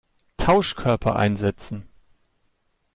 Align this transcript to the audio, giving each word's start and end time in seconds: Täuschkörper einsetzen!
Täuschkörper 0.37 1.15
einsetzen! 1.15 1.87